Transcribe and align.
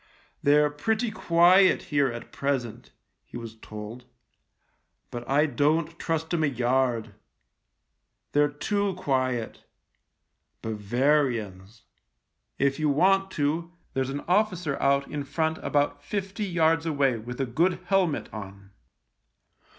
"They're 0.41 0.71
pretty 0.71 1.11
quiet 1.11 1.79
here 1.93 2.07
at 2.11 2.31
present," 2.31 2.89
he 3.23 3.37
was 3.37 3.55
told," 3.55 4.05
but 5.11 5.29
I 5.29 5.45
don't 5.45 5.99
trust 5.99 6.33
'em 6.33 6.43
a 6.43 6.47
yard. 6.47 7.13
They're 8.31 8.49
too 8.49 8.95
quiet. 8.95 9.63
Bavarians. 10.63 11.83
If 12.57 12.79
you 12.79 12.89
want 12.89 13.29
THE 13.29 13.43
LIEUTENANT 13.43 13.61
31 13.61 13.69
to, 13.69 13.73
there's 13.93 14.09
an 14.09 14.21
officer 14.27 14.81
out 14.81 15.07
in 15.07 15.23
front 15.23 15.59
about 15.59 16.03
fifty 16.03 16.45
yards 16.47 16.87
away 16.87 17.17
with 17.19 17.39
a 17.39 17.45
good 17.45 17.77
helmet 17.85 18.27
on. 18.33 18.71